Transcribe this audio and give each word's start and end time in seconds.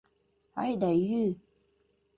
Айда 0.61 0.91
йӱ! 1.07 1.23